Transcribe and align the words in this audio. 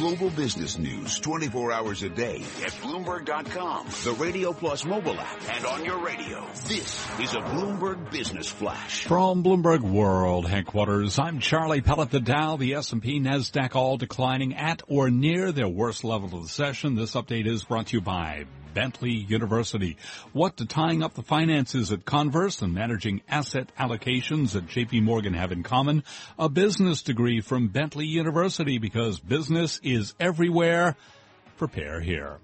global 0.00 0.30
business 0.30 0.78
news 0.78 1.18
24 1.18 1.72
hours 1.72 2.02
a 2.02 2.08
day 2.08 2.36
at 2.64 2.72
Bloomberg.com, 2.80 3.86
the 4.02 4.12
Radio 4.12 4.54
Plus 4.54 4.86
mobile 4.86 5.20
app, 5.20 5.38
and 5.54 5.66
on 5.66 5.84
your 5.84 6.02
radio. 6.02 6.46
This 6.66 7.06
is 7.20 7.34
a 7.34 7.40
Bloomberg 7.40 8.10
Business 8.10 8.48
Flash. 8.48 9.04
From 9.04 9.44
Bloomberg 9.44 9.82
World 9.82 10.48
headquarters, 10.48 11.18
I'm 11.18 11.38
Charlie 11.38 11.82
Pellet. 11.82 12.10
The 12.10 12.20
Dow, 12.20 12.56
the 12.56 12.76
S&P, 12.76 13.20
NASDAQ 13.20 13.76
all 13.76 13.98
declining 13.98 14.54
at 14.54 14.80
or 14.88 15.10
near 15.10 15.52
their 15.52 15.68
worst 15.68 16.02
level 16.02 16.34
of 16.34 16.44
the 16.44 16.48
session. 16.48 16.94
This 16.94 17.14
update 17.14 17.46
is 17.46 17.64
brought 17.64 17.88
to 17.88 17.98
you 17.98 18.00
by 18.00 18.46
Bentley 18.74 19.12
University. 19.12 19.96
What 20.32 20.56
do 20.56 20.64
tying 20.64 21.02
up 21.02 21.14
the 21.14 21.22
finances 21.22 21.92
at 21.92 22.04
Converse 22.04 22.62
and 22.62 22.74
managing 22.74 23.22
asset 23.28 23.70
allocations 23.78 24.56
at 24.56 24.66
JP 24.66 25.02
Morgan 25.02 25.34
have 25.34 25.52
in 25.52 25.62
common? 25.62 26.04
A 26.38 26.48
business 26.48 27.02
degree 27.02 27.40
from 27.40 27.68
Bentley 27.68 28.06
University 28.06 28.78
because 28.78 29.20
business 29.20 29.80
is 29.82 30.14
everywhere. 30.18 30.96
Prepare 31.56 32.00
here. 32.00 32.38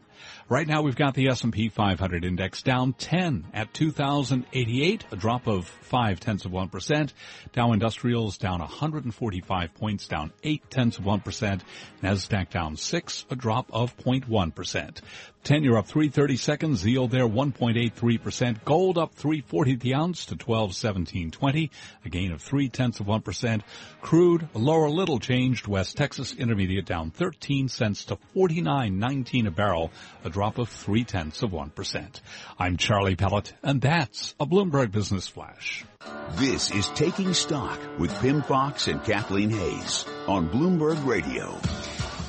Right 0.48 0.68
now 0.68 0.82
we've 0.82 0.94
got 0.94 1.14
the 1.14 1.26
S&P 1.26 1.70
500 1.70 2.24
index 2.24 2.62
down 2.62 2.92
10 2.92 3.48
at 3.52 3.74
2088, 3.74 5.04
a 5.10 5.16
drop 5.16 5.48
of 5.48 5.66
5 5.66 6.20
tenths 6.20 6.44
of 6.44 6.52
1%. 6.52 7.12
Dow 7.52 7.72
Industrials 7.72 8.38
down 8.38 8.60
145 8.60 9.74
points, 9.74 10.06
down 10.06 10.32
8 10.44 10.70
tenths 10.70 10.98
of 10.98 11.04
1%. 11.04 11.62
Nasdaq 12.00 12.50
down 12.50 12.76
6, 12.76 13.26
a 13.28 13.34
drop 13.34 13.66
of 13.72 13.96
0.1%. 13.96 15.00
10 15.46 15.62
year 15.62 15.76
up 15.76 15.86
330 15.86 16.36
seconds, 16.36 16.84
yield 16.84 17.12
there 17.12 17.26
1.83%. 17.26 18.64
Gold 18.64 18.98
up 18.98 19.14
340 19.14 19.76
the 19.76 19.94
ounce 19.94 20.26
to 20.26 20.34
1217.20, 20.34 21.70
a 22.04 22.08
gain 22.08 22.32
of 22.32 22.42
3 22.42 22.68
tenths 22.68 22.98
of 22.98 23.06
1%. 23.06 23.62
Crude 24.00 24.48
lower 24.54 24.88
little 24.88 25.20
changed. 25.20 25.68
West 25.68 25.96
Texas 25.96 26.34
Intermediate 26.34 26.84
down 26.84 27.12
13 27.12 27.68
cents 27.68 28.06
to 28.06 28.16
49.19 28.34 29.46
a 29.46 29.50
barrel, 29.52 29.92
a 30.24 30.30
drop 30.36 30.58
of 30.58 30.68
3 30.68 31.02
tenths 31.04 31.42
of 31.42 31.50
1%. 31.52 32.20
I'm 32.58 32.76
Charlie 32.76 33.16
Pellet, 33.16 33.54
and 33.62 33.80
that's 33.80 34.34
a 34.38 34.44
Bloomberg 34.44 34.92
Business 34.92 35.26
Flash. 35.26 35.86
This 36.32 36.70
is 36.70 36.88
Taking 36.88 37.32
Stock 37.32 37.80
with 37.98 38.12
Pimm 38.20 38.42
Fox 38.42 38.86
and 38.86 39.02
Kathleen 39.02 39.48
Hays 39.48 40.04
on 40.26 40.50
Bloomberg 40.50 41.06
Radio. 41.06 41.58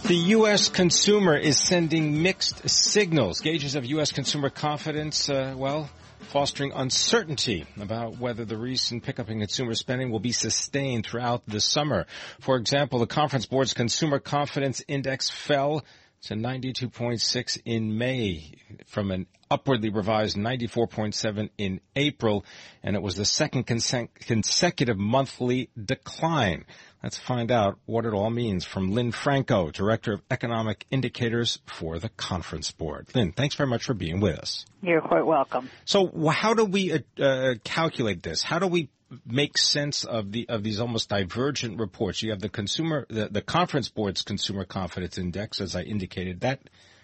The 0.03 0.15
U.S. 0.37 0.69
consumer 0.69 1.35
is 1.35 1.59
sending 1.59 2.21
mixed 2.23 2.69
signals. 2.69 3.41
Gauges 3.41 3.75
of 3.75 3.83
U.S. 3.83 4.13
consumer 4.13 4.49
confidence, 4.49 5.29
uh, 5.29 5.53
well, 5.57 5.89
fostering 6.29 6.71
uncertainty 6.71 7.65
about 7.77 8.19
whether 8.19 8.45
the 8.45 8.57
recent 8.57 9.03
pickup 9.03 9.29
in 9.29 9.39
consumer 9.39 9.75
spending 9.75 10.11
will 10.11 10.21
be 10.21 10.31
sustained 10.31 11.05
throughout 11.05 11.43
the 11.45 11.59
summer. 11.59 12.05
For 12.39 12.55
example, 12.55 12.99
the 12.99 13.05
Conference 13.05 13.47
Board's 13.47 13.73
Consumer 13.73 14.19
Confidence 14.19 14.81
Index 14.87 15.29
fell 15.29 15.83
to 16.27 16.35
92.6 16.35 17.61
in 17.63 17.97
May 17.97 18.53
from 18.85 19.11
an 19.11 19.27
upwardly 19.49 19.89
revised 19.89 20.35
94.7 20.35 21.49
in 21.57 21.79
April, 21.95 22.43
and 22.83 22.97
it 22.97 23.01
was 23.01 23.15
the 23.15 23.23
second 23.23 23.63
consecutive 23.63 24.97
monthly 24.97 25.69
decline. 25.81 26.65
Let's 27.01 27.17
find 27.17 27.49
out 27.49 27.79
what 27.85 28.05
it 28.05 28.13
all 28.13 28.29
means 28.29 28.65
from 28.65 28.91
Lynn 28.91 29.13
Franco, 29.13 29.71
Director 29.71 30.13
of 30.13 30.21
Economic 30.29 30.85
Indicators 30.91 31.59
for 31.65 31.97
the 31.97 32.09
Conference 32.09 32.71
Board. 32.71 33.07
Lynn, 33.15 33.31
thanks 33.31 33.55
very 33.55 33.69
much 33.69 33.85
for 33.85 33.93
being 33.93 34.19
with 34.19 34.37
us. 34.37 34.65
You're 34.81 34.99
quite 34.99 35.25
welcome. 35.25 35.69
So, 35.85 36.11
how 36.29 36.53
do 36.53 36.65
we 36.65 36.91
uh, 36.91 37.23
uh, 37.23 37.53
calculate 37.63 38.21
this? 38.21 38.43
How 38.43 38.59
do 38.59 38.67
we 38.67 38.89
make 39.25 39.57
sense 39.57 40.03
of 40.03 40.31
the 40.31 40.47
of 40.49 40.63
these 40.63 40.79
almost 40.79 41.09
divergent 41.09 41.79
reports? 41.79 42.21
You 42.21 42.31
have 42.31 42.41
the 42.41 42.49
consumer, 42.49 43.05
the, 43.09 43.29
the 43.29 43.41
Conference 43.41 43.89
Board's 43.89 44.21
Consumer 44.21 44.65
Confidence 44.65 45.17
Index, 45.17 45.61
as 45.61 45.75
I 45.75 45.81
indicated, 45.81 46.41
that 46.41 46.61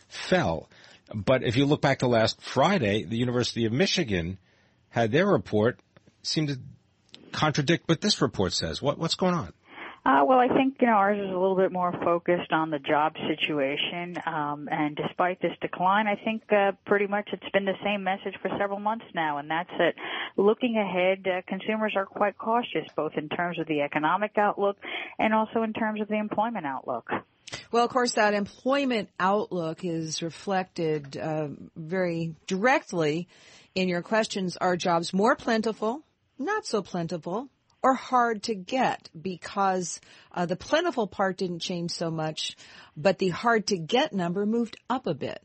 fell. 0.07 0.69
But 1.13 1.43
if 1.43 1.57
you 1.57 1.65
look 1.65 1.81
back 1.81 1.99
to 1.99 2.07
last 2.07 2.41
Friday, 2.41 3.03
the 3.03 3.17
University 3.17 3.65
of 3.65 3.73
Michigan 3.73 4.37
had 4.89 5.11
their 5.11 5.27
report 5.27 5.79
seemed 6.21 6.47
to 6.49 6.59
contradict 7.31 7.89
what 7.89 7.99
this 7.99 8.21
report 8.21 8.53
says. 8.53 8.81
What, 8.81 8.97
what's 8.97 9.15
going 9.15 9.33
on? 9.33 9.53
Uh, 10.05 10.21
well, 10.27 10.37
I 10.37 10.49
think 10.49 10.75
you 10.81 10.87
know 10.87 10.93
ours 10.93 11.17
is 11.17 11.29
a 11.29 11.37
little 11.39 11.55
bit 11.55 11.71
more 11.71 11.93
focused 12.03 12.51
on 12.51 12.69
the 12.69 12.79
job 12.79 13.13
situation, 13.25 14.17
um, 14.25 14.67
and 14.69 14.97
despite 14.97 15.41
this 15.41 15.53
decline, 15.61 16.07
I 16.07 16.15
think 16.15 16.43
uh, 16.51 16.73
pretty 16.85 17.07
much 17.07 17.29
it's 17.31 17.49
been 17.53 17.63
the 17.63 17.77
same 17.85 18.03
message 18.03 18.35
for 18.41 18.49
several 18.59 18.79
months 18.79 19.05
now, 19.15 19.37
and 19.37 19.49
that's 19.49 19.69
that 19.77 19.93
looking 20.35 20.75
ahead, 20.75 21.25
uh, 21.25 21.41
consumers 21.47 21.93
are 21.95 22.05
quite 22.05 22.37
cautious, 22.37 22.85
both 22.97 23.13
in 23.15 23.29
terms 23.29 23.59
of 23.59 23.67
the 23.67 23.79
economic 23.79 24.37
outlook 24.37 24.75
and 25.19 25.33
also 25.33 25.63
in 25.63 25.71
terms 25.71 26.01
of 26.01 26.09
the 26.09 26.19
employment 26.19 26.65
outlook. 26.65 27.09
Well, 27.71 27.85
of 27.85 27.89
course, 27.89 28.15
that 28.15 28.33
employment 28.33 29.07
outlook 29.21 29.85
is 29.85 30.21
reflected 30.21 31.15
uh, 31.15 31.47
very 31.77 32.35
directly 32.45 33.29
in 33.73 33.87
your 33.87 34.01
questions. 34.01 34.57
Are 34.57 34.75
jobs 34.75 35.13
more 35.13 35.37
plentiful? 35.37 36.01
Not 36.37 36.65
so 36.65 36.81
plentiful 36.81 37.47
or 37.83 37.93
hard 37.93 38.43
to 38.43 38.55
get 38.55 39.09
because 39.19 39.99
uh, 40.31 40.45
the 40.45 40.55
plentiful 40.55 41.05
part 41.05 41.37
didn't 41.37 41.59
change 41.59 41.91
so 41.91 42.09
much, 42.09 42.55
but 42.95 43.19
the 43.19 43.29
hard 43.29 43.67
to 43.67 43.77
get 43.77 44.13
number 44.13 44.45
moved 44.45 44.77
up 44.89 45.05
a 45.05 45.13
bit. 45.13 45.43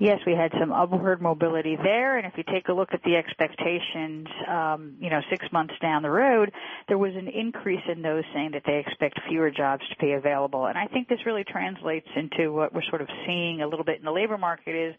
Yes, 0.00 0.18
we 0.26 0.32
had 0.32 0.50
some 0.58 0.72
upward 0.72 1.20
mobility 1.20 1.76
there, 1.76 2.16
and 2.16 2.26
if 2.26 2.32
you 2.38 2.42
take 2.50 2.68
a 2.68 2.72
look 2.72 2.94
at 2.94 3.02
the 3.02 3.16
expectations, 3.16 4.28
um, 4.48 4.96
you 4.98 5.10
know, 5.10 5.20
six 5.28 5.44
months 5.52 5.74
down 5.82 6.02
the 6.02 6.08
road, 6.08 6.52
there 6.88 6.96
was 6.96 7.14
an 7.16 7.28
increase 7.28 7.82
in 7.86 8.00
those 8.00 8.24
saying 8.32 8.52
that 8.52 8.62
they 8.64 8.78
expect 8.78 9.20
fewer 9.28 9.50
jobs 9.50 9.82
to 9.90 9.96
be 9.98 10.12
available. 10.12 10.64
And 10.64 10.78
I 10.78 10.86
think 10.86 11.08
this 11.08 11.26
really 11.26 11.44
translates 11.44 12.08
into 12.16 12.50
what 12.50 12.72
we're 12.72 12.88
sort 12.88 13.02
of 13.02 13.08
seeing 13.26 13.60
a 13.60 13.66
little 13.66 13.84
bit 13.84 13.98
in 13.98 14.06
the 14.06 14.10
labor 14.10 14.38
market 14.38 14.74
is 14.74 14.94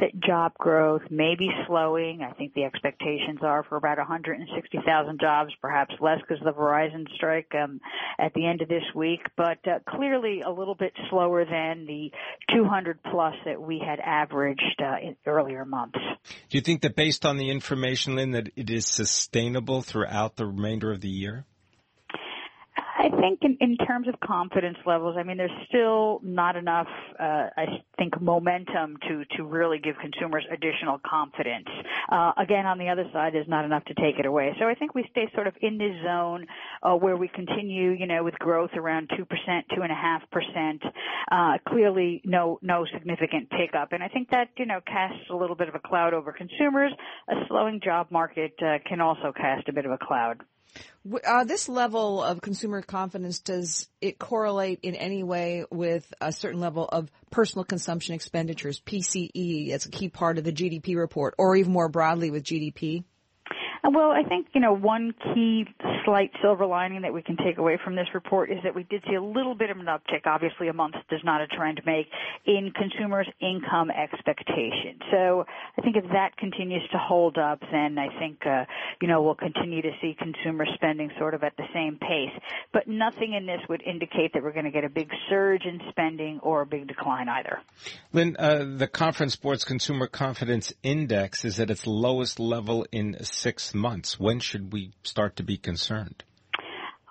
that 0.00 0.20
job 0.20 0.52
growth 0.58 1.10
may 1.10 1.34
be 1.34 1.48
slowing. 1.66 2.20
I 2.20 2.32
think 2.32 2.52
the 2.52 2.64
expectations 2.64 3.38
are 3.40 3.62
for 3.62 3.76
about 3.76 3.96
160,000 3.96 5.18
jobs, 5.18 5.50
perhaps 5.62 5.94
less 5.98 6.20
because 6.20 6.46
of 6.46 6.54
the 6.54 6.60
Verizon 6.60 7.06
strike 7.14 7.50
um, 7.54 7.80
at 8.18 8.34
the 8.34 8.44
end 8.44 8.60
of 8.60 8.68
this 8.68 8.84
week, 8.94 9.22
but 9.34 9.66
uh, 9.66 9.78
clearly 9.88 10.42
a 10.42 10.50
little 10.50 10.74
bit 10.74 10.92
slower 11.08 11.46
than 11.46 11.86
the 11.86 12.12
200 12.54 13.02
plus 13.04 13.34
that 13.46 13.58
we 13.58 13.78
had 13.78 13.98
averaged 14.00 14.41
averaged 14.42 14.80
uh, 14.80 14.96
in 15.02 15.16
earlier 15.26 15.64
months. 15.64 15.98
Do 16.24 16.58
you 16.58 16.60
think 16.60 16.82
that 16.82 16.96
based 16.96 17.24
on 17.24 17.36
the 17.36 17.50
information, 17.50 18.16
Lynn, 18.16 18.32
that 18.32 18.50
it 18.56 18.70
is 18.70 18.86
sustainable 18.86 19.82
throughout 19.82 20.36
the 20.36 20.46
remainder 20.46 20.92
of 20.92 21.00
the 21.00 21.08
year? 21.08 21.44
I 23.02 23.08
think 23.20 23.40
in, 23.42 23.56
in 23.60 23.76
terms 23.78 24.06
of 24.06 24.14
confidence 24.20 24.78
levels, 24.86 25.16
I 25.18 25.24
mean, 25.24 25.36
there's 25.36 25.50
still 25.68 26.20
not 26.22 26.54
enough, 26.54 26.86
uh, 27.18 27.48
I 27.56 27.82
think, 27.98 28.20
momentum 28.20 28.96
to, 29.08 29.24
to 29.36 29.42
really 29.42 29.80
give 29.80 29.96
consumers 30.00 30.46
additional 30.52 31.00
confidence. 31.04 31.66
Uh, 32.08 32.30
again, 32.38 32.64
on 32.64 32.78
the 32.78 32.88
other 32.88 33.04
side, 33.12 33.34
there's 33.34 33.48
not 33.48 33.64
enough 33.64 33.84
to 33.86 33.94
take 33.94 34.20
it 34.20 34.26
away. 34.26 34.54
So 34.60 34.66
I 34.66 34.74
think 34.76 34.94
we 34.94 35.04
stay 35.10 35.28
sort 35.34 35.48
of 35.48 35.54
in 35.60 35.78
this 35.78 35.96
zone 36.04 36.46
uh, 36.84 36.94
where 36.94 37.16
we 37.16 37.26
continue, 37.26 37.90
you 37.90 38.06
know, 38.06 38.22
with 38.22 38.38
growth 38.38 38.70
around 38.76 39.08
2%, 39.08 39.26
2.5%. 39.26 40.92
Uh, 41.32 41.58
clearly, 41.68 42.22
no, 42.24 42.60
no 42.62 42.86
significant 42.92 43.50
pickup. 43.50 43.92
And 43.92 44.04
I 44.04 44.08
think 44.08 44.30
that, 44.30 44.50
you 44.56 44.66
know, 44.66 44.78
casts 44.86 45.28
a 45.28 45.34
little 45.34 45.56
bit 45.56 45.68
of 45.68 45.74
a 45.74 45.80
cloud 45.80 46.14
over 46.14 46.30
consumers. 46.32 46.92
A 47.28 47.34
slowing 47.48 47.80
job 47.82 48.12
market 48.12 48.54
uh, 48.62 48.78
can 48.88 49.00
also 49.00 49.32
cast 49.36 49.68
a 49.68 49.72
bit 49.72 49.86
of 49.86 49.90
a 49.90 49.98
cloud. 49.98 50.40
Uh, 51.26 51.44
this 51.44 51.68
level 51.68 52.22
of 52.22 52.40
consumer 52.40 52.80
confidence, 52.80 53.40
does 53.40 53.88
it 54.00 54.18
correlate 54.18 54.80
in 54.82 54.94
any 54.94 55.22
way 55.22 55.64
with 55.70 56.12
a 56.20 56.32
certain 56.32 56.60
level 56.60 56.88
of 56.88 57.10
personal 57.30 57.64
consumption 57.64 58.14
expenditures, 58.14 58.80
PCE, 58.80 59.70
as 59.70 59.86
a 59.86 59.90
key 59.90 60.08
part 60.08 60.38
of 60.38 60.44
the 60.44 60.52
GDP 60.52 60.96
report, 60.96 61.34
or 61.38 61.56
even 61.56 61.72
more 61.72 61.88
broadly 61.88 62.30
with 62.30 62.44
GDP? 62.44 63.04
Well, 63.84 64.12
I 64.12 64.22
think, 64.22 64.46
you 64.54 64.60
know, 64.60 64.72
one 64.72 65.12
key 65.34 65.66
slight 66.04 66.30
silver 66.40 66.66
lining 66.66 67.02
that 67.02 67.12
we 67.12 67.20
can 67.20 67.36
take 67.36 67.58
away 67.58 67.78
from 67.82 67.96
this 67.96 68.06
report 68.14 68.50
is 68.50 68.58
that 68.62 68.76
we 68.76 68.84
did 68.84 69.02
see 69.08 69.16
a 69.16 69.22
little 69.22 69.56
bit 69.56 69.70
of 69.70 69.76
an 69.76 69.86
uptick. 69.86 70.24
Obviously, 70.24 70.68
a 70.68 70.72
month 70.72 70.94
does 71.10 71.20
not 71.24 71.40
a 71.40 71.48
trend 71.48 71.80
make 71.84 72.06
in 72.46 72.72
consumers' 72.76 73.26
income 73.40 73.90
expectations. 73.90 75.02
So 75.10 75.44
I 75.76 75.82
think 75.82 75.96
if 75.96 76.04
that 76.12 76.36
continues 76.36 76.82
to 76.92 76.98
hold 76.98 77.38
up, 77.38 77.60
then 77.72 77.98
I 77.98 78.06
think, 78.20 78.46
uh, 78.46 78.66
you 79.00 79.08
know, 79.08 79.20
we'll 79.20 79.34
continue 79.34 79.82
to 79.82 79.90
see 80.00 80.16
consumer 80.16 80.64
spending 80.74 81.10
sort 81.18 81.34
of 81.34 81.42
at 81.42 81.56
the 81.56 81.66
same 81.74 81.98
pace. 81.98 82.40
But 82.72 82.86
nothing 82.86 83.34
in 83.34 83.46
this 83.46 83.60
would 83.68 83.82
indicate 83.82 84.32
that 84.34 84.44
we're 84.44 84.52
going 84.52 84.64
to 84.64 84.70
get 84.70 84.84
a 84.84 84.90
big 84.90 85.10
surge 85.28 85.64
in 85.64 85.80
spending 85.90 86.38
or 86.44 86.62
a 86.62 86.66
big 86.66 86.86
decline 86.86 87.28
either. 87.28 87.58
Lynn, 88.12 88.36
uh, 88.38 88.64
the 88.76 88.86
Conference 88.86 89.34
Board's 89.34 89.64
Consumer 89.64 90.06
Confidence 90.06 90.72
Index 90.84 91.44
is 91.44 91.58
at 91.58 91.68
its 91.68 91.84
lowest 91.84 92.38
level 92.38 92.86
in 92.92 93.16
six 93.24 93.71
months. 93.74 94.18
When 94.18 94.40
should 94.40 94.72
we 94.72 94.92
start 95.02 95.36
to 95.36 95.42
be 95.42 95.56
concerned? 95.56 96.24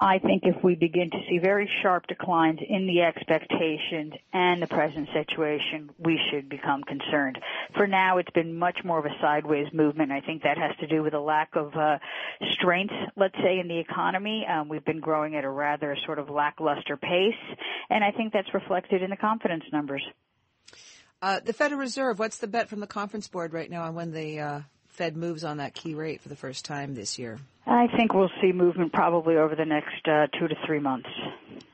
I 0.03 0.17
think 0.17 0.41
if 0.45 0.63
we 0.63 0.73
begin 0.73 1.11
to 1.11 1.17
see 1.29 1.37
very 1.37 1.69
sharp 1.83 2.07
declines 2.07 2.59
in 2.67 2.87
the 2.87 3.01
expectations 3.01 4.13
and 4.33 4.59
the 4.59 4.65
present 4.65 5.07
situation, 5.13 5.91
we 5.99 6.19
should 6.31 6.49
become 6.49 6.81
concerned. 6.83 7.37
For 7.75 7.85
now, 7.85 8.17
it's 8.17 8.31
been 8.31 8.57
much 8.57 8.79
more 8.83 8.97
of 8.97 9.05
a 9.05 9.15
sideways 9.21 9.67
movement. 9.71 10.11
I 10.11 10.21
think 10.21 10.41
that 10.41 10.57
has 10.57 10.75
to 10.79 10.87
do 10.87 11.03
with 11.03 11.13
a 11.13 11.19
lack 11.19 11.55
of 11.55 11.75
uh, 11.75 11.99
strength, 12.53 12.95
let's 13.15 13.35
say, 13.43 13.59
in 13.59 13.67
the 13.67 13.77
economy. 13.77 14.43
Um, 14.47 14.69
we've 14.69 14.83
been 14.83 15.01
growing 15.01 15.35
at 15.35 15.43
a 15.43 15.49
rather 15.49 15.95
sort 16.03 16.17
of 16.17 16.31
lackluster 16.31 16.97
pace, 16.97 17.35
and 17.91 18.03
I 18.03 18.09
think 18.09 18.33
that's 18.33 18.51
reflected 18.55 19.03
in 19.03 19.11
the 19.11 19.17
confidence 19.17 19.65
numbers. 19.71 20.01
Uh, 21.21 21.41
the 21.41 21.53
Federal 21.53 21.79
Reserve, 21.79 22.17
what's 22.17 22.39
the 22.39 22.47
bet 22.47 22.69
from 22.69 22.79
the 22.79 22.87
conference 22.87 23.27
board 23.27 23.53
right 23.53 23.69
now 23.69 23.83
on 23.83 23.93
when 23.93 24.11
the 24.11 24.39
uh, 24.39 24.61
Fed 24.91 25.15
moves 25.15 25.43
on 25.43 25.57
that 25.57 25.73
key 25.73 25.95
rate 25.95 26.21
for 26.21 26.29
the 26.29 26.35
first 26.35 26.65
time 26.65 26.93
this 26.93 27.17
year? 27.17 27.39
I 27.65 27.87
think 27.95 28.13
we'll 28.13 28.31
see 28.41 28.51
movement 28.51 28.91
probably 28.91 29.37
over 29.37 29.55
the 29.55 29.65
next 29.65 30.07
uh, 30.07 30.27
two 30.37 30.47
to 30.47 30.55
three 30.65 30.79
months. 30.79 31.09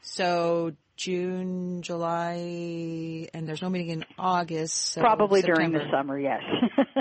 So 0.02 0.74
June, 0.96 1.82
July, 1.82 3.28
and 3.34 3.48
there's 3.48 3.62
no 3.62 3.70
meeting 3.70 3.90
in 3.90 4.06
August. 4.18 4.94
So 4.94 5.02
probably 5.02 5.42
September. 5.42 5.70
during 5.70 5.86
the 5.86 5.92
summer, 5.92 6.20
yes. 6.20 6.42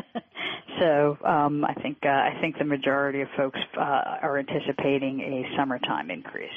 so 0.80 1.18
um, 1.24 1.64
I 1.64 1.74
think 1.74 1.98
uh, 2.04 2.08
I 2.08 2.38
think 2.40 2.58
the 2.58 2.64
majority 2.64 3.20
of 3.20 3.28
folks 3.36 3.58
uh, 3.76 3.80
are 3.80 4.38
anticipating 4.38 5.20
a 5.20 5.56
summertime 5.56 6.10
increase. 6.10 6.50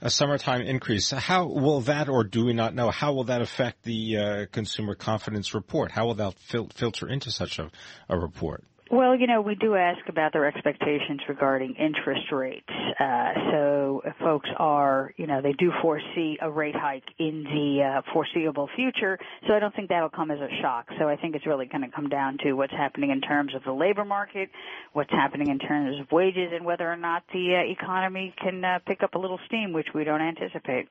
A 0.00 0.10
summertime 0.10 0.62
increase. 0.62 1.10
How 1.10 1.46
will 1.46 1.80
that, 1.82 2.08
or 2.08 2.24
do 2.24 2.44
we 2.44 2.52
not 2.52 2.74
know, 2.74 2.90
how 2.90 3.12
will 3.12 3.24
that 3.24 3.40
affect 3.40 3.82
the 3.84 4.16
uh, 4.16 4.46
consumer 4.52 4.94
confidence 4.94 5.54
report? 5.54 5.92
How 5.92 6.06
will 6.06 6.14
that 6.14 6.34
fil- 6.38 6.68
filter 6.74 7.08
into 7.08 7.30
such 7.30 7.58
a, 7.58 7.70
a 8.08 8.18
report? 8.18 8.64
Well, 8.94 9.16
you 9.16 9.26
know, 9.26 9.40
we 9.40 9.56
do 9.56 9.74
ask 9.74 10.08
about 10.08 10.32
their 10.32 10.46
expectations 10.46 11.20
regarding 11.28 11.74
interest 11.74 12.30
rates. 12.30 12.68
Uh, 12.68 13.32
so 13.50 14.02
folks 14.20 14.48
are, 14.56 15.12
you 15.16 15.26
know, 15.26 15.42
they 15.42 15.52
do 15.52 15.72
foresee 15.82 16.38
a 16.40 16.48
rate 16.48 16.76
hike 16.76 17.02
in 17.18 17.42
the 17.42 17.82
uh, 17.82 18.02
foreseeable 18.12 18.68
future. 18.76 19.18
So 19.48 19.54
I 19.54 19.58
don't 19.58 19.74
think 19.74 19.88
that'll 19.88 20.10
come 20.10 20.30
as 20.30 20.38
a 20.38 20.46
shock. 20.62 20.86
So 21.00 21.08
I 21.08 21.16
think 21.16 21.34
it's 21.34 21.44
really 21.44 21.66
going 21.66 21.82
to 21.82 21.90
come 21.90 22.08
down 22.08 22.38
to 22.44 22.52
what's 22.52 22.72
happening 22.72 23.10
in 23.10 23.20
terms 23.20 23.52
of 23.56 23.64
the 23.64 23.72
labor 23.72 24.04
market, 24.04 24.48
what's 24.92 25.10
happening 25.10 25.48
in 25.48 25.58
terms 25.58 25.98
of 25.98 26.12
wages, 26.12 26.52
and 26.54 26.64
whether 26.64 26.88
or 26.88 26.96
not 26.96 27.24
the 27.32 27.56
uh, 27.56 27.72
economy 27.72 28.32
can 28.40 28.64
uh, 28.64 28.78
pick 28.86 29.02
up 29.02 29.16
a 29.16 29.18
little 29.18 29.40
steam, 29.46 29.72
which 29.72 29.88
we 29.92 30.04
don't 30.04 30.22
anticipate. 30.22 30.86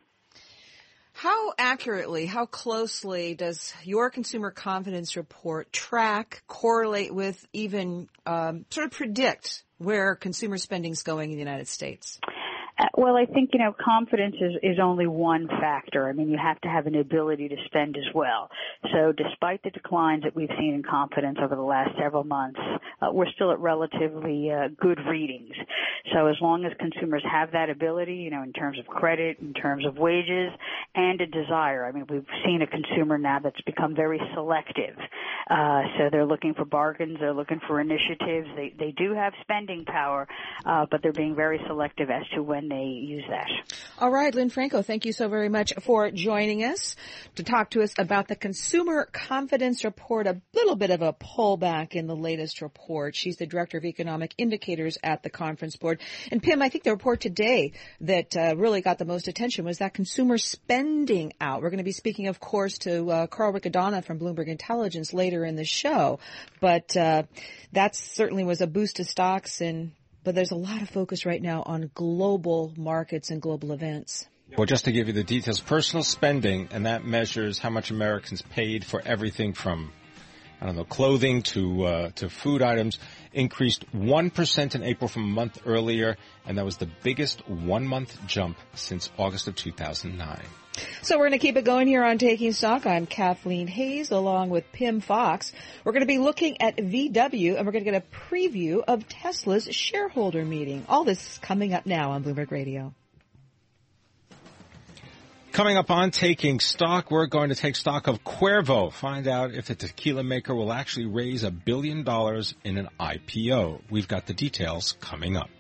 How 1.24 1.54
accurately, 1.58 2.25
how 2.25 2.46
closely 2.46 3.34
does 3.34 3.74
your 3.86 4.10
consumer 4.10 4.52
confidence 4.52 5.16
report 5.16 5.72
track, 5.72 6.44
correlate 6.48 7.16
with, 7.16 7.48
even 7.54 8.10
um, 8.25 8.66
sort 8.70 8.88
of 8.88 8.92
predict 8.92 9.64
where 9.78 10.16
consumer 10.16 10.58
spending 10.58 10.92
is 10.92 11.02
going 11.02 11.31
in 11.31 11.38
the 11.38 11.42
United 11.42 11.70
States? 11.70 12.20
Uh, 12.78 12.88
well, 12.98 13.16
I 13.16 13.25
think, 13.25 13.52
you 13.54 13.60
know, 13.60 13.74
confidence 13.74 14.36
is, 14.42 14.56
is 14.64 14.80
only 14.84 15.08
one 15.08 15.48
factor. 15.48 16.10
I 16.10 16.12
mean, 16.12 16.30
you 16.30 16.38
have 16.38 16.60
to 16.60 16.68
have 16.68 16.88
an 16.88 16.96
ability 16.96 17.48
to 17.48 17.56
spend 17.68 17.96
as 17.96 18.14
well. 18.14 18.50
So 18.92 19.14
despite 19.14 19.64
the 19.64 19.70
declines 19.70 20.24
that 20.24 20.36
we've 20.36 20.52
seen 20.60 20.74
in 20.74 20.84
confidence 20.84 21.38
over 21.42 21.56
the 21.56 21.62
last 21.62 21.92
several 21.98 22.25
months, 22.25 22.60
uh, 23.04 23.12
we're 23.12 23.30
still 23.36 23.52
at 23.52 23.60
relatively 23.60 24.52
uh, 24.52 24.70
good 24.80 25.00
readings. 25.10 25.56
So 26.14 26.28
as 26.28 26.36
long 26.42 26.66
as 26.66 26.72
consumers 26.80 27.24
have 27.30 27.52
that 27.52 27.70
ability, 27.70 28.16
you 28.16 28.30
know, 28.30 28.44
in 28.44 28.54
terms 28.54 28.80
of 28.80 28.86
credit, 28.86 29.38
in 29.40 29.54
terms 29.54 29.86
of 29.86 29.98
wages, 29.98 30.52
and 30.96 31.20
a 31.22 31.26
desire. 31.26 31.86
I 31.86 31.92
mean, 31.92 32.06
we've 32.10 32.26
seen 32.46 32.62
a 32.62 32.68
consumer 32.68 33.18
now 33.18 33.40
that's 33.40 33.62
become 33.62 33.96
very 33.96 34.20
selective. 34.34 34.96
Uh, 35.54 35.84
so 35.98 36.10
they're 36.12 36.26
looking 36.26 36.56
for 36.56 36.66
bargains, 36.66 37.18
they're 37.20 37.34
looking 37.34 37.60
for 37.68 37.80
initiatives. 37.80 38.48
They, 38.56 38.74
they 38.80 38.92
do 38.92 39.14
have 39.14 39.34
spending 39.42 39.86
power, 39.86 40.28
uh, 40.66 40.88
but 40.90 41.04
they're 41.04 41.14
being 41.14 41.36
very 41.36 41.62
selective 41.68 42.10
as 42.10 42.24
to 42.34 42.42
when 42.42 42.70
they 42.70 42.86
use 42.86 43.24
that. 43.30 43.48
All 44.00 44.10
right, 44.10 44.34
Lynn 44.34 44.50
Franco, 44.50 44.82
thank 44.82 45.06
you 45.06 45.14
so 45.14 45.30
very 45.30 45.50
much 45.50 45.72
for 45.84 46.10
joining 46.10 46.64
us 46.64 46.96
to 47.36 47.44
talk 47.44 47.70
to 47.72 47.84
us 47.84 47.94
about 48.00 48.28
the 48.28 48.36
Consumer 48.36 49.08
Confidence 49.12 49.84
Report, 49.84 50.26
a 50.26 50.42
little 50.56 50.76
bit 50.76 50.90
of 50.90 51.04
a 51.04 51.14
pullback 51.14 51.94
in 51.94 52.08
the 52.08 52.16
latest 52.16 52.64
report. 52.64 53.16
She's 53.16 53.38
the 53.38 53.46
Director 53.46 53.78
of 53.78 53.86
Economic 53.86 54.34
Indicators 54.40 54.98
at 55.04 55.22
the 55.22 55.30
Conference 55.30 55.76
Board. 55.76 56.02
And 56.32 56.42
Pimm, 56.42 56.64
I 56.64 56.70
think 56.70 56.84
the 56.84 56.90
report 56.90 57.22
today 57.22 57.74
that 58.02 58.36
uh, 58.36 58.56
really 58.58 58.82
got 58.82 58.98
the 58.98 59.06
most 59.06 59.28
attention 59.28 59.66
was 59.66 59.78
that 59.78 59.94
consumer 59.94 60.40
spending 60.40 61.34
out. 61.40 61.62
We're 61.62 61.70
going 61.70 61.78
to 61.78 61.84
be 61.84 61.92
speaking, 61.92 62.26
of 62.26 62.40
course, 62.40 62.80
to 62.80 63.12
uh, 63.12 63.28
Carl 63.28 63.54
Riccadonna 63.54 64.04
from 64.04 64.18
Bloomberg 64.18 64.48
Intelligence 64.48 65.14
later 65.14 65.43
in 65.45 65.56
the 65.56 65.66
show, 65.66 66.19
but 66.60 66.95
uh, 66.98 67.24
that 67.72 67.95
certainly 67.95 68.44
was 68.44 68.62
a 68.62 68.68
boost 68.68 68.98
to 68.98 69.04
stocks 69.04 69.62
and 69.62 69.92
but 70.24 70.36
there's 70.36 70.51
a 70.51 70.56
lot 70.56 70.81
of 70.81 70.90
focus 70.90 71.25
right 71.25 71.42
now 71.42 71.63
on 71.66 71.92
global 71.94 72.72
markets 72.78 73.30
and 73.30 73.42
global 73.42 73.74
events. 73.74 74.25
Well, 74.57 74.66
just 74.66 74.86
to 74.86 74.92
give 74.92 75.07
you 75.07 75.13
the 75.13 75.24
details, 75.24 75.60
personal 75.60 76.04
spending, 76.04 76.69
and 76.72 76.86
that 76.86 77.04
measures 77.04 77.60
how 77.60 77.69
much 77.69 77.92
Americans 77.92 78.42
paid 78.42 78.86
for 78.86 79.01
everything 79.04 79.54
from, 79.54 79.92
I 80.62 80.68
don't 80.68 80.75
know, 80.75 80.84
clothing 80.84 81.42
to 81.54 81.86
uh, 81.86 82.10
to 82.16 82.30
food 82.30 82.62
items, 82.62 83.00
increased 83.34 83.84
one 83.94 84.30
percent 84.30 84.75
in 84.75 84.84
April 84.84 85.07
from 85.07 85.24
a 85.24 85.28
month 85.28 85.60
earlier, 85.66 86.18
and 86.46 86.57
that 86.57 86.66
was 86.66 86.78
the 86.78 86.89
biggest 87.04 87.48
one 87.50 87.88
month 87.88 88.16
jump 88.28 88.57
since 88.75 89.10
August 89.18 89.48
of 89.48 89.56
2009. 89.56 90.44
So 91.02 91.18
we're 91.18 91.30
going 91.30 91.40
to 91.40 91.46
keep 91.46 91.58
it 91.58 91.66
going 91.66 91.88
here 91.88 92.04
on 92.04 92.18
Taking 92.18 92.52
Stock. 92.54 92.86
I'm 92.86 93.06
Kathleen 93.06 93.68
Hays 93.68 94.10
along 94.12 94.50
with 94.50 94.72
Pimm 94.72 95.02
Fox. 95.02 95.52
We're 95.84 95.92
going 95.92 96.02
to 96.02 96.08
be 96.08 96.18
looking 96.18 96.62
at 96.62 96.78
VW 96.78 97.58
and 97.58 97.66
we're 97.66 97.72
going 97.72 97.84
to 97.84 97.92
get 97.92 98.04
a 98.04 98.31
preview 98.31 98.84
of 98.88 99.08
Tesla's 99.08 99.68
shareholder 99.74 100.44
meeting. 100.44 100.86
All 100.90 101.04
this 101.04 101.34
is 101.34 101.38
coming 101.40 101.74
up 101.74 101.86
now 101.86 102.12
on 102.12 102.24
Bloomberg 102.24 102.52
Radio. 102.52 102.94
Coming 105.52 105.78
up 105.78 105.92
on 105.92 106.10
Taking 106.10 106.60
Stock, 106.60 107.12
we're 107.12 107.28
going 107.28 107.50
to 107.50 107.56
take 107.56 107.75
stock 107.75 108.08
of 108.08 108.24
Cuervo, 108.24 108.92
find 108.92 109.28
out 109.28 109.54
if 109.54 109.68
the 109.68 109.75
tequila 109.75 110.24
maker 110.24 110.56
will 110.56 110.74
actually 110.74 111.06
raise 111.06 111.44
a 111.44 111.52
billion 111.52 112.04
dollars 112.04 112.56
in 112.64 112.80
an 112.80 112.90
IPO. 113.00 113.81
We've 113.92 114.08
got 114.08 114.25
the 114.25 114.34
details 114.34 114.98
coming 115.00 115.38
up. 115.38 115.52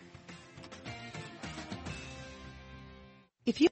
If 3.45 3.59
you 3.61 3.69